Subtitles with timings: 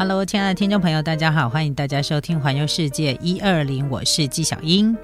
[0.00, 4.96] Hello，亲爱的听众朋友，大家好，欢迎大家收听《环游世界一二零》，我是纪晓英。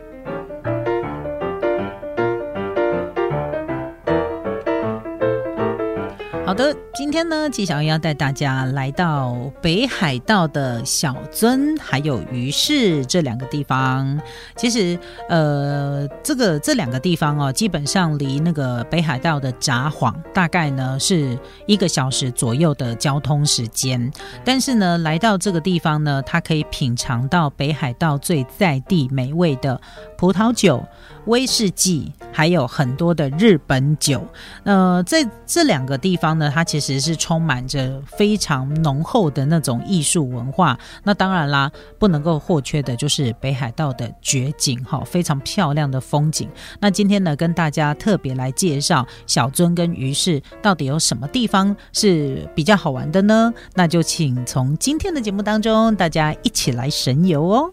[6.46, 14.17] 好的，今天呢，纪晓英要带大家来到北海道的小樽还有鱼市这两个地方。
[14.55, 14.96] 其实，
[15.29, 24.09] 呃，这个这两个地方哦，基本上离那个北海道的札幌大概呢是一个小时左右的交通时间。
[24.45, 29.81] 但是呢，来到这个地方呢，它可以品尝到北海道最在地美味的
[30.17, 30.87] 葡萄酒。
[31.26, 34.23] 威士忌还有很多的日本酒，
[34.65, 40.79] 呃，在这两个地方呢，它其实实是充满着非常浓厚的那种艺术文化。
[41.03, 46.49] 那当然啦，不能够或缺的就是北海道的绝景，哈，非常漂亮的风景。
[46.81, 53.53] 那今天呢，跟大家特别来介绍小樽跟鱼市到底有什么地方是比较好玩的呢？
[53.75, 57.71] 那就请从今天的节目当中，大家一起来神游哦。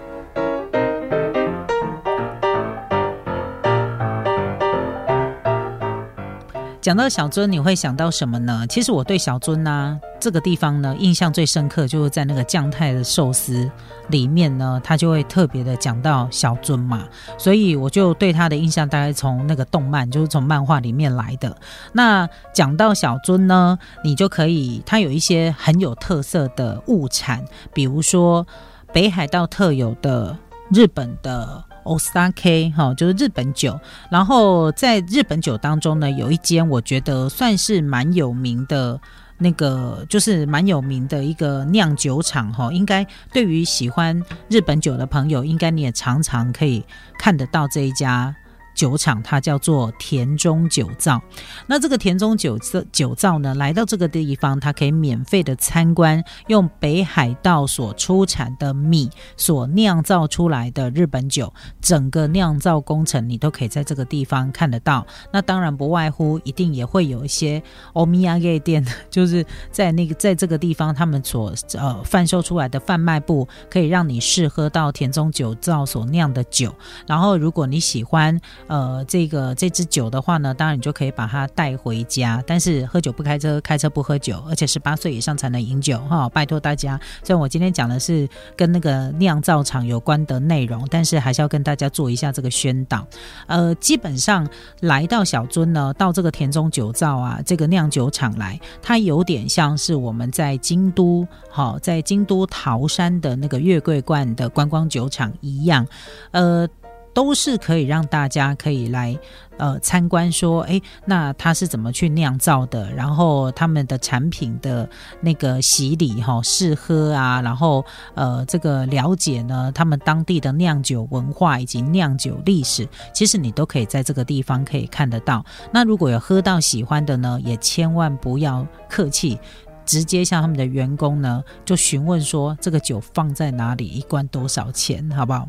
[6.81, 8.65] 讲到小樽，你会想到什么呢？
[8.67, 13.69] 其实我对小樽呢这个地方呢印象最深刻，就是在那个酱太的寿司
[14.09, 21.55] 里面呢，他就会特别的讲到小樽嘛，所以我就对他的印象大概从那个动漫，就是从漫画里面来的。
[21.93, 28.45] 那讲到小樽呢，你就可以，它有一些很有特色的物产，比如说
[28.91, 30.35] 北海道特有的
[30.73, 31.63] 日本的。
[31.83, 33.79] Osaka 哈，就是日本酒。
[34.09, 38.99] 然后在日本酒当中呢，有一间我觉得算是蛮有名的，
[39.37, 42.71] 那个就是蛮有名的一个酿酒厂哈。
[42.71, 46.83] 应该对于喜欢日本酒的朋友，应该你也常常可以
[47.17, 48.35] 看得到这一家。
[48.81, 51.21] 酒厂它叫做田中酒造，
[51.67, 65.05] 那这个田中酒造酒造呢，来到这个地方，它可以免费的参观，用北海道所出产的米所酿造出来的日本酒，整个酿造工程你都可以在这个地方看得到。
[65.31, 67.61] 那当然不外乎一定也会有一些
[67.93, 76.73] 欧米亚夜店， 就是在那个在这个地方他们所呃贩售出来的贩卖部，可以让你试喝到田中酒造所酿的酒。
[77.05, 78.41] 然后如果你喜欢。
[78.71, 86.97] 呃，这个这支酒的话呢，当然你就可以把它带回家，但是喝酒不开车，开车不喝酒，而且十八岁以上才能饮酒哈，拜托大家。
[87.21, 93.05] 虽然我今天讲的是跟那个酿造厂有关的内容，但是还是要跟大家做一下这个宣导。
[93.45, 94.47] 呃，基本上
[94.79, 105.85] 来到小樽呢，到这个田中酒造啊，这个酿酒厂来，它有点像是我们在京都，好，在京都桃山的那个月桂冠的观光酒厂一样，
[106.31, 106.65] 呃。
[107.13, 109.17] 都是可以让大家可以来
[109.57, 112.91] 呃参观，说哎，那它是怎么去酿造的？
[112.93, 114.89] 然后他们的产品的
[115.19, 117.83] 那个洗礼哈，试喝啊，然后
[118.15, 125.43] 呃这个了解呢，他们当地的酿酒文化以及酿酒历史，其实你都可以在这个地方可以看得到。
[125.71, 129.37] 那如果有喝到喜欢的呢，也千万不要客气，
[129.85, 135.45] 直接向他们的员工呢就询问说这个酒放在哪里，一罐多少钱，好不好？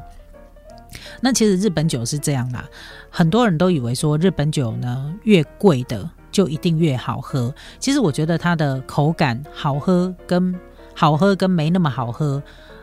[1.21, 2.65] 那其实日本酒是这样啦，
[3.11, 7.55] 很多人都以为说日本酒呢越贵的就一定越好喝。
[7.79, 10.55] 其实我觉得它的口感好喝跟
[10.95, 12.43] 好喝跟没那么好喝，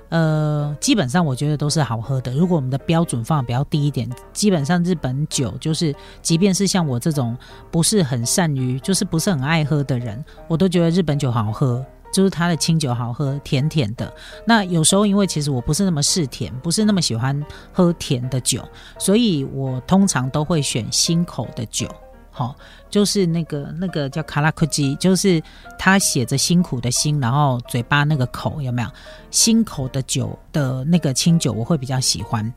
[0.09, 2.31] 呃，基本上我觉得都是好喝的。
[2.33, 7.37] 如果我们的标准放比较低一点，基本上日本酒就是，即便是像我这种
[7.69, 11.85] 不是很善于，就是不是很爱喝的人，我都觉得日本酒好喝。
[12.11, 14.13] 就是它的清酒好喝，甜甜的。
[14.45, 18.63] 那有时候因为其实我不是那么嗜甜，不是那么喜欢喝甜的酒，
[18.97, 21.87] 所以我通常都会选新口的酒。
[22.31, 22.55] 好，
[22.89, 25.41] 就是那个那个叫卡拉克基，就是
[25.77, 28.89] 它写着辛苦的辛，然后嘴巴那个口有没有
[29.31, 32.53] 新口的酒的那个清酒，我会比较喜欢。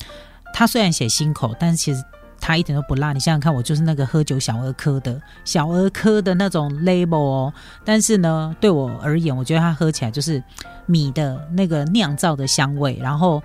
[0.54, 2.02] 它虽然写新口，但是其实。
[2.44, 7.54] 它一点都不辣，你想想看，我就是那个喝酒小儿科的小儿科的那种 label 哦。
[7.84, 10.42] 但是呢，对我而言，我觉得它喝起来就是
[10.84, 13.40] 米的那个酿造的香味，然后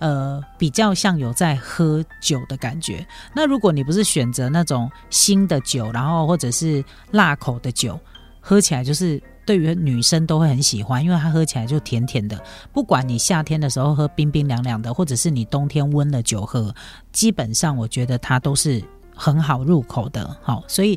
[0.00, 3.06] 呃比较像有在喝酒的感觉。
[3.32, 7.98] 那如果你不是选择那种新的酒，然后或者是辣口的酒，
[8.40, 9.22] 喝起来就是。
[9.46, 12.40] 对于女生都会很喜欢，因为它喝起来就甜甜的。
[12.72, 16.72] 不管你夏天的时候喝冰冰凉凉的，或者是你冬天温了酒喝，
[17.12, 18.80] 基本上我觉得它都是
[19.14, 20.36] 很好入口的。
[20.40, 20.96] 好，所以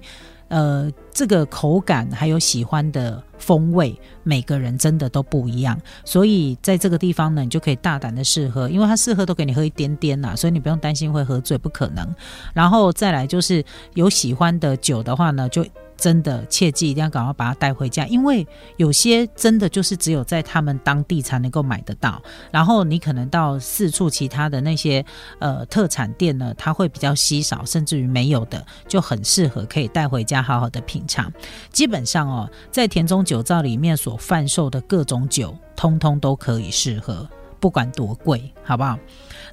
[0.50, 5.80] 呃，这个口感还有喜欢的风味，每个人真的都不一样。
[6.06, 12.08] 所以在这个地方呢，你就可以大胆的试喝，因为它试喝都给你喝一点点呐，所以你不用担心会喝醉，不可能。
[12.54, 13.66] 然后再来就是
[13.96, 15.66] 有喜欢的酒的话呢，就。
[16.04, 18.46] 真的切记一定要赶快把它带回家，因为
[18.76, 22.22] 有些真的就是只有在他们当地才能够买得到。
[22.52, 25.06] 然后你可能到四处其他的那些
[25.40, 31.32] 呃特产店呢，它会比较稀少，甚至于没有的，就很适合可以带回家好好的品尝。
[31.72, 37.26] 基本上哦，在田中酒造里面所贩售的各种酒，通通都可以适合，
[37.62, 39.00] 不管多贵，好不好？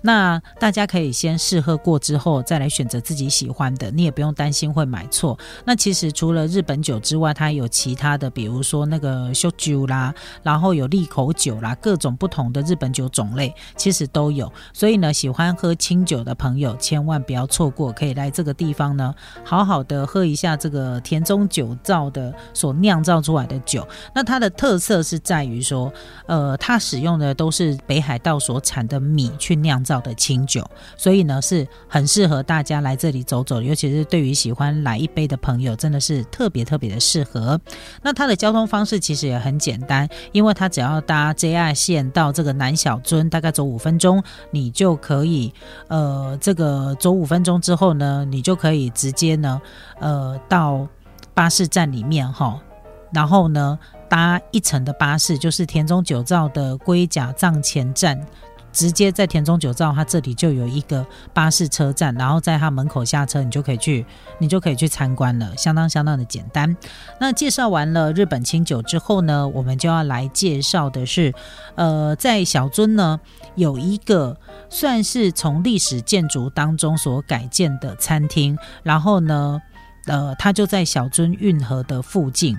[0.02, 5.38] 那大家可以先试喝过之后，再来选择自己喜欢的，你也不用担心会买错。
[5.64, 14.50] 那其实除了日本酒之外，它有其他的，比如说那个修酒啦，然后有利口酒啦，各种不同的日本酒种类，其实都有。
[14.73, 19.14] 所以呢，喜欢喝清酒的朋友千万不要错过，可以来这个地方呢，
[19.44, 23.87] 好好的喝一下这个田中酒造的所酿造出来的酒。
[24.14, 25.93] 那它的特色是在于说，
[26.26, 29.85] 呃，它使用的都是北海道所产的米去酿。
[29.90, 30.65] 造造的清酒，
[30.97, 37.61] 所以呢是很适合大家来这里走走，尤其是对于喜欢来一杯的朋友，真的是特别特别的适合。
[38.01, 44.23] 那它的交通方式其实也很简单，因为它只要搭 JR 线到这个南小樽，大概走五分钟，
[44.53, 45.53] 你就可以，
[45.89, 49.61] 呃，这个走五分钟之后呢，你就可以直接呢，
[49.99, 50.87] 呃，到
[51.35, 52.61] 巴士站里面哈，
[53.13, 53.77] 然后呢
[54.09, 58.25] 搭一层的巴士，就是田中久造的龟甲藏前站。
[58.73, 64.07] 直接在田中酒造，它这里就有一个巴士车站，然后在它门口下车，你就可以去，
[64.39, 66.77] 你就可以去参观了，相当相当的简单。
[67.19, 71.33] 那介绍完了日本清酒之后呢，我们就要来介绍的是，
[71.75, 73.19] 呃，在小樽呢
[73.57, 74.37] 有一个
[74.69, 79.61] 算是从历史建筑当中所改建的餐厅，然后呢，
[80.07, 82.59] 呃，它就在小樽运河的附近。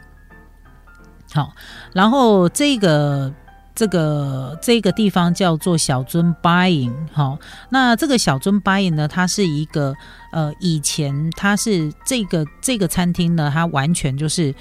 [1.34, 1.54] 好，
[1.94, 3.34] 然后这个。
[3.74, 7.38] 这个这个地方叫做小樽 Buying 哈，
[7.70, 9.96] 那这个小樽 Buying 呢，它是一个
[10.32, 14.54] 呃，以前它是这个这个餐厅呢，它完全就是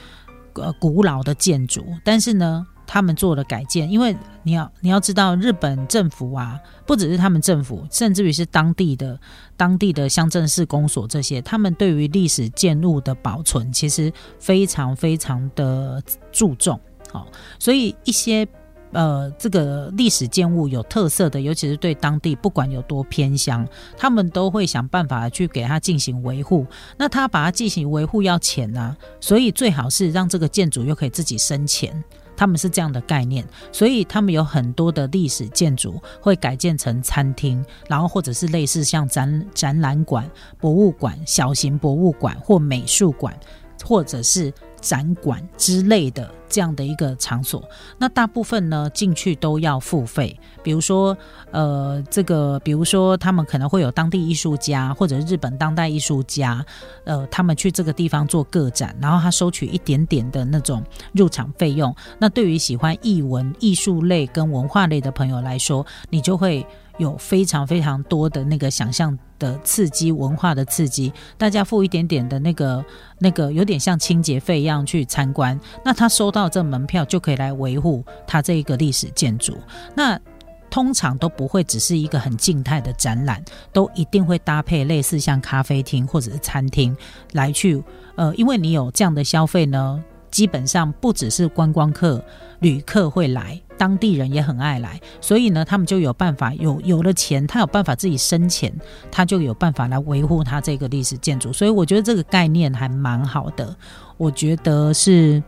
[0.55, 6.57] 呃古老的建筑，但是呢，他们做了改建，因为你要你要知道，日本政府啊，
[6.87, 9.19] 不只是他们政府，甚至于是当地的
[9.57, 16.81] 当地的乡镇市公所这些，他们对于历史建物的保存其实非常非常的注重，
[17.11, 17.27] 好，
[17.59, 18.47] 所以一些。
[18.93, 23.67] 呃，这个历史建物有特色的，尤其是对当地不管有多偏乡，
[23.97, 26.67] 他们都会想办法去给它进行维护。
[26.97, 32.03] 那他把它进行维护要钱啊，所以最好是让这个建筑又可以自己生钱。
[32.37, 40.27] 他们是这样的概念，所以他们有很多的历史建筑会改建成餐厅，然后或者是类似像展展览馆、
[40.59, 43.39] 博物馆、小型博物馆或美术馆，
[43.85, 44.53] 或者是。
[44.81, 47.63] 展馆之类的这样的一个场所，
[47.99, 50.35] 那大部分呢进去都要付费。
[50.63, 51.15] 比如说，
[51.51, 56.65] 呃，这个，比如说他们可能会有当地艺术家或者日本当代艺术家，
[57.05, 60.83] 呃，他们去这个地方做个展，然后他收取一点点的那种
[61.13, 61.95] 入场费用。
[62.19, 66.67] 那对于喜欢艺文、艺术类跟文化类的朋友来说，你就会。
[67.01, 72.85] 有非常非常多的那个想象的刺激，文化的刺激，大家付一点点的那个
[73.19, 79.57] 那个有点像清洁费一样去参观，那他收到这门票就可以来维护他这一个历史建筑。
[79.95, 80.21] 那
[80.69, 83.43] 通常都不会只是一个很静态的展览，
[83.73, 86.95] 都一定会搭配类似像咖啡厅或者是餐厅
[87.33, 87.83] 来去，
[88.15, 90.05] 呃，因为你有这样的消费呢。
[90.31, 92.25] 基本上不只是观光客、
[92.61, 98.73] 旅客会来，当地人也很爱来，所以呢，他们就有办法有有了钱，他有办法自己生钱，
[99.11, 101.53] 他就有办法来维护他这个历史建筑。
[101.53, 103.75] 所以我觉得这个概念还蛮好的，
[104.17, 105.43] 我觉得是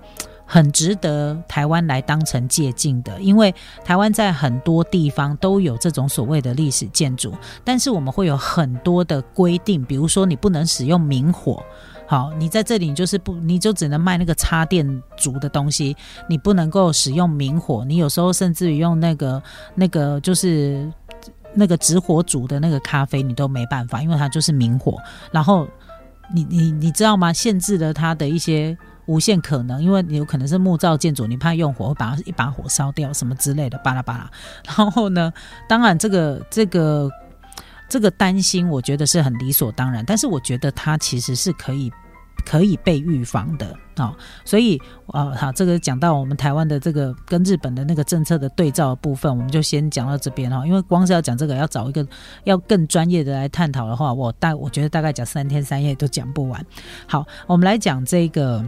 [0.46, 3.54] 很值得台湾来当成借鉴的，因为
[3.84, 11.62] 台湾在很多地方都有这种所谓的历史建筑，但是我们会有很多的规定，比如说你不能使用明火。
[12.12, 15.96] 好，你在这里就是不，你就只能卖那个插电煮的东西，
[16.28, 17.86] 你不能够使用明火。
[17.86, 19.42] 你有时候甚至于用那个
[19.74, 20.92] 那个就是
[21.54, 24.98] 那个直火煮的那个咖啡，你都没办法，因为它就是明火。
[25.30, 25.66] 然后
[26.34, 27.32] 你你你知道吗？
[27.32, 28.76] 限制了它的一些
[29.06, 34.30] 无限可能，因为你有可能是木造建筑，你怕用火会把一把火烧掉什么之类的，巴拉巴拉。
[34.66, 35.32] 然后呢，
[35.66, 37.10] 当然这个这个
[37.88, 41.90] 这个担心，我觉得是很理所当然，但是我觉得它其实是可以。
[42.44, 50.66] 可以被预防的啊，所以啊，好，这个讲到我们台湾的这个跟日本的那个政策的对照部分，我们就先讲到这边哈。
[50.66, 52.06] 因为光是要讲这个，要找一个
[52.44, 56.64] 要更专业的来探讨的话，我大我觉得大概讲三天三夜都讲不完。
[57.06, 58.64] 好，我们来讲这个。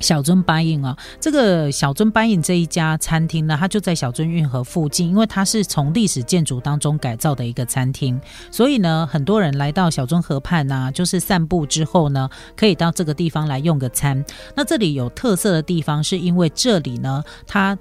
[0.00, 14.24] 小樽八印啊，这个小樽八印这一家餐厅呢，它就在小樽运河附近，因为它是从历史建筑当中改造的一个餐厅，所以呢，很多人来到小樽河畔啊，就是散步之后呢，可以到这个地方来用个餐。
[14.54, 17.76] 那这里有特色的地方，是因为这里呢，它。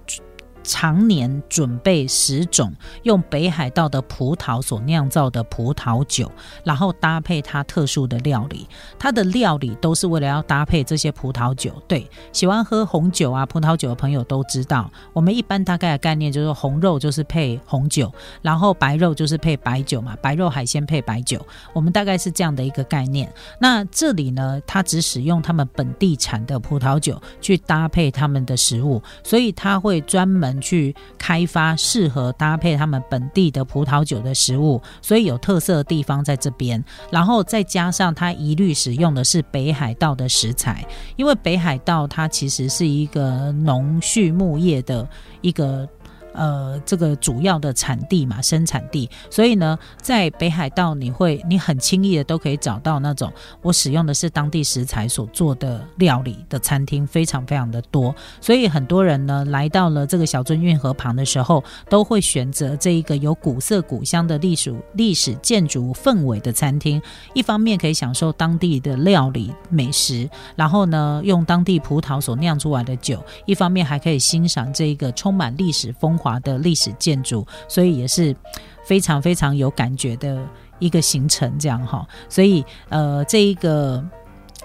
[0.66, 6.30] 常年准备十种用北海道的葡萄所酿造的葡萄酒，
[6.64, 8.68] 然后搭配它特殊的料理。
[8.98, 11.72] 它的料理都是为了要搭配这些葡萄酒。
[11.88, 21.46] 对，喜欢喝红酒啊、葡萄酒的朋友都知道，我们一般大概的概念就是红肉就是配红酒，然后白肉就是配白酒嘛，白肉海鲜配白酒。
[21.74, 23.32] 我们大概是这样的一个概念。
[23.60, 30.55] 那这里呢，它只使用他们本地产的葡萄酒去搭配他们的食物，所以它会专门。
[30.62, 36.84] 去开发适合搭配他们本地的葡萄酒的食物，所以有特色的地方在这边。
[37.12, 40.86] 然后再加上它一律使用的是北海道的食材，
[41.16, 45.08] 因为北海道它其实是一个农畜牧业的
[45.42, 45.88] 一个。
[46.36, 58.14] 呃，这个主要的产地嘛，生产地，所以呢，在北海道你会，你很轻易的都可以找到那种我使用的是当地食材所做的料理的餐厅，非常非常的多。
[58.42, 67.02] 所以很多人呢，来到了这个小樽运河旁的时候，都会选择这一个有古色古香的历史历史建筑氛围的餐厅。
[67.34, 76.20] 一方面可以享受当地的料理美食，然后呢，用当地葡萄所酿出来的酒；一方面还可以欣赏这一个充满历史风。
[76.26, 78.36] 华的历史建筑，所以也是
[78.84, 80.44] 非常非常有感觉的
[80.80, 82.04] 一个行程，这样哈。
[82.28, 84.04] 所以呃，这一个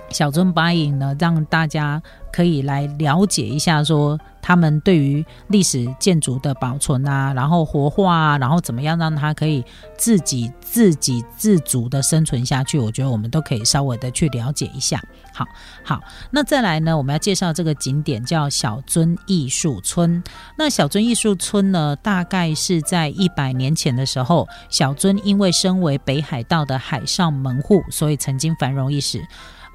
[0.09, 2.03] 小樽八影呢，让大家
[2.33, 4.19] 可以来了解一下说。
[4.43, 9.65] 他们对于历史建筑的保存啊，然后活化啊，然后怎么样让它可以
[9.97, 12.79] 自己自给自足的生存下去？
[12.79, 15.03] 我觉得我们都可以稍微的去了解一下。
[15.33, 15.47] 好，
[15.85, 20.23] 好，那再来呢，我们要介绍这个景点叫小樽艺术村。
[20.57, 29.25] 那小樽艺术村呢，大概是在一百年前的时候，小樽因为身为北海道的海上门户，所以曾经繁荣一时。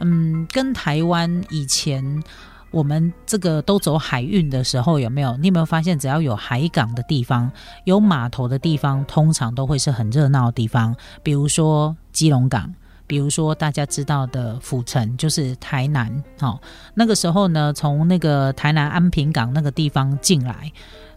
[0.01, 2.23] 嗯，跟台湾以前。
[2.75, 5.37] 我们这个都走海运的时候，有没有？
[5.37, 7.49] 你有没有发现，只要有海港的地方、
[7.85, 10.93] 有码头的地方，通常都会是很热闹的地方。
[11.23, 12.69] 比如说基隆港，
[13.07, 16.11] 比如说大家知道的府城，就是台南。
[16.41, 16.59] 哦，
[16.93, 20.69] 那个时候呢，从那个台南安平港那个地方进来，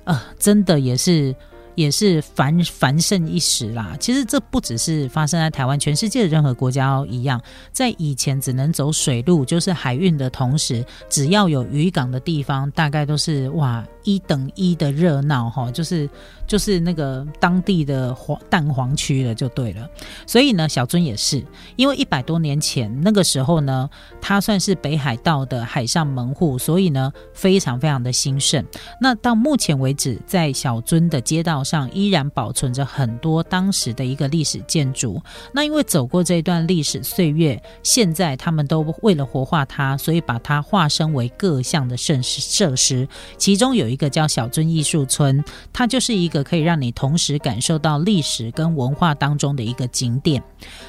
[0.05, 1.35] 呃，真的也是。
[1.79, 3.97] 也是繁繁盛一时啦。
[4.01, 7.41] 其实这不只是发生在台湾，全世界的任何国家一样。
[7.73, 13.85] 在以前只能走水路，就是海运的同时，只要有渔港的地方，大概都是哇。
[14.09, 16.09] 一等一的热闹哈，就是
[16.47, 19.87] 就是那个当地的黄蛋黄区了，就对了。
[20.27, 21.45] 所以呢，小樽也是，
[21.77, 28.65] 因为一百多年前那个时候呢，它算是北海道的海上门户，所以呢，非常非常的兴盛。
[28.99, 35.21] 那到目前为止，在小樽的街道上依然保存着很多当时的一个历史建筑。
[35.53, 43.98] 那因为走过这一段历史岁月，现在他们都为了活化它，所以把它化身为各项的设施设施，其中有一。
[43.99, 50.41] 一个叫小樽艺术村，它就是一个可以让你同时感受到历史跟文化当中的一个景点。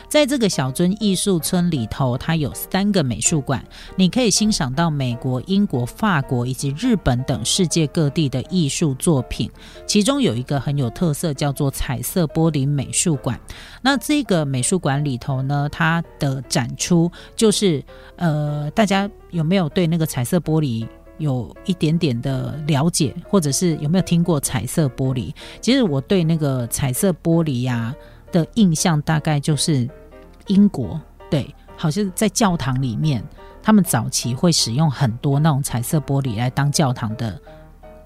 [0.08, 9.50] 在这个小樽艺术村里头，它有三个美术馆，你可以欣赏到美国、英国、法国以及日本等世界各地的艺术作品。
[9.88, 13.40] 其中有一个很有特色，叫做彩色玻璃美术馆。
[13.82, 17.84] 那这个美术馆里头呢，它的展出就是
[18.18, 20.88] 呃，大家有没有对那个彩色玻璃？
[21.20, 25.32] 有一点点的了解，或者是有没有听过彩色玻璃？
[25.62, 27.94] 其实我对那个彩色玻璃呀
[28.32, 29.88] 的印象，大概就是
[30.48, 31.00] 英国，
[31.30, 33.24] 对，好像在教堂里面，
[33.62, 37.40] 他们早期会使用很多那种彩色玻璃来当教堂的。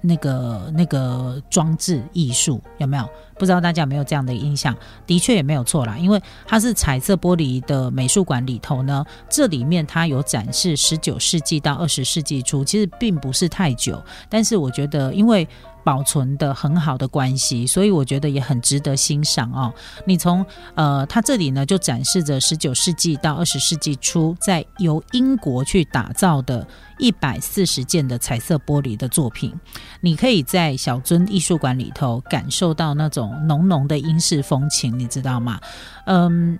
[0.06, 3.08] 那个那个装置艺术有没有？
[3.38, 4.76] 不知道大家有没有这样的印象？
[5.06, 15.48] 的确也没有错啦，因为它是彩色玻璃的美术馆里头呢，这里面它有展示十九世纪到二十世纪初，其实并不是太久，但是我觉得因为。
[15.84, 19.72] 保存的很好的关系，所以我觉得也很值得欣赏哦。
[20.06, 26.66] 你从呃，它这里呢就展示着十九世纪到二十世纪初，在由英国去打造的
[26.98, 29.54] 一百四十件的彩色玻璃的作品。
[30.00, 35.60] 你可以在小樽艺术馆里头感受到那种浓浓的英式风情，你知道吗？
[36.06, 36.58] 嗯，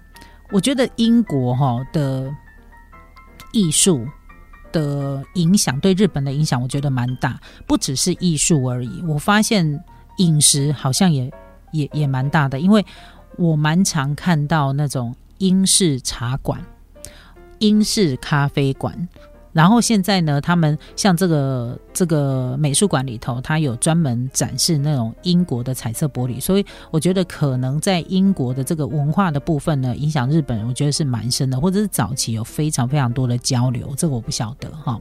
[0.50, 2.30] 我觉得英国哈的。
[3.56, 4.04] 艺术
[4.74, 9.00] 的影响，对日本的影响，我觉得蛮大，不只是艺术而已。
[9.06, 9.82] 我发现
[10.18, 11.30] 饮食好像也
[11.70, 12.84] 也也蛮大的，因为
[13.36, 16.60] 我蛮常看到那种英式茶馆、
[17.60, 19.08] 英式咖啡馆。
[19.54, 35.00] 然后现在呢，他们像这个这个美术馆里头，它有专门展示那种英国的彩色玻璃，所以我觉得可能在英国的这个文化的部分呢，影响日本人，我觉得是蛮深的，或者是早期有非常非常多的交流，这个我不晓得哈。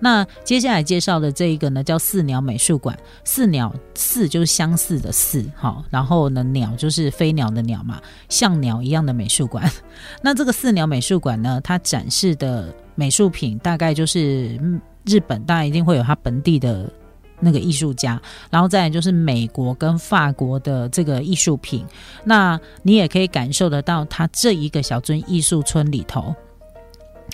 [0.00, 9.70] 那接下来介绍的这一个呢，叫四鸟美术馆，四鸟四就是相似的四，哈，然后呢鸟就是飞鸟的鸟嘛，像鸟一样的美术馆。
[10.22, 12.74] 那这个四鸟美术馆呢，它展示的。
[13.00, 14.60] 美术品大概就是
[15.06, 16.92] 日本，当然一定会有它本地的
[17.40, 21.82] 那个艺术家，然后再就是美国跟法国的这个艺术品。
[22.24, 26.34] 那你也可以感受得到，它这一个小樽艺术村里头，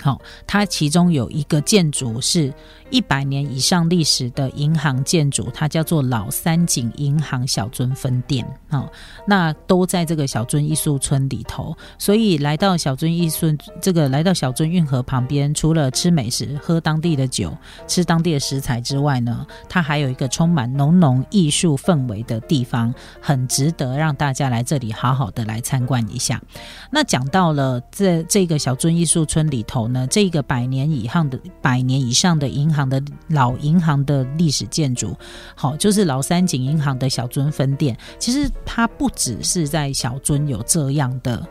[0.01, 2.53] 好，它其中有一个建筑是。
[2.89, 8.89] 一百年以上历史的银行建筑，它叫做老三井银行小樽分店啊，
[9.27, 11.75] 那都在这个小樽艺术村里头。
[11.97, 13.47] 所以来到小樽艺术
[13.81, 17.55] 这个来到小樽运河旁边，除了吃美食、喝当地的酒、
[17.87, 26.41] 吃当地的食材之外呢，它还有一个充满浓浓艺术氛围的地方，很值得让大家来这里好好的来参观一下。
[26.89, 32.76] 那讲到了这这个小樽艺术村里头呢，这个百年以上的百年以上的银行。
[32.77, 35.17] 行的老银行的历史建筑，
[35.55, 37.97] 好，就是老三井银行的小樽分店。
[38.19, 41.43] 其实它不只是在小樽有这样的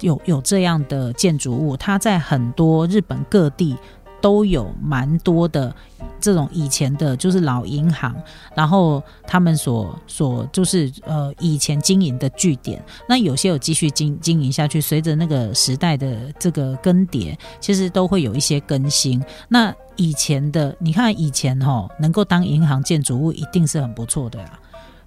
[0.00, 3.76] 有有这样的建筑物，它在很多日本各地。
[4.20, 5.72] 都有蛮多的
[6.20, 8.14] 这种以前的，就是老银行，
[8.54, 19.22] 然后他们所所就是呃以前经营的据点，那有些有继续经经营下去，随着那个时代的这个更迭，其实都会有一些更新。
[19.48, 24.58] 那以前的，你看以前哈，能够当银行建筑物，一定是很不错的啦。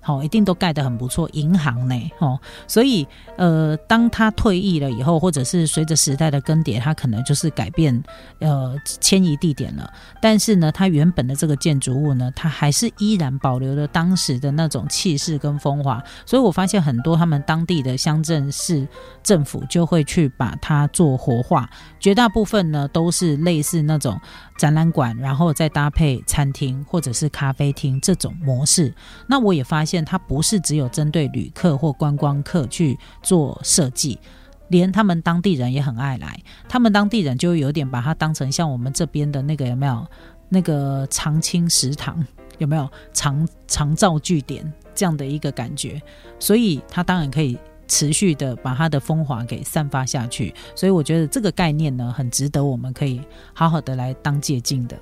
[0.02, 8.04] 好，一定都盖得很不错，银行呢，哦，所以呃，当他退役了以后，或者是随着时代的更迭，他可能就是改变
[8.40, 9.94] 呃迁移地点了。
[10.20, 16.04] 但是呢，它原本的这个建筑物呢，它还是依然保留了当时的那种气势跟风华。
[16.26, 18.88] 所以我发现很多他们当地的乡镇市
[19.22, 24.20] 政府就会去把它做活化，绝大部分呢都是类似那种
[24.62, 28.94] 展览馆，然后再搭配餐厅或者是咖啡厅这种模式。
[29.26, 30.06] 那我也发现。
[30.12, 34.20] 它不是只有针对旅客或观光客去做设计，
[34.68, 36.38] 连他们当地人也很爱来。
[36.68, 40.06] 他们当地人就有点把它当成像我们这边的那个有没有
[40.50, 42.22] 那个长青食堂
[42.58, 46.02] 有没有长长照据点这样的一个感觉，
[46.40, 47.58] 所以它当然可以
[47.92, 53.20] 持续的把它的风华给散发下去，所以我觉得这个概念呢，很值得我们可以
[53.54, 54.98] 好好的来当借镜的。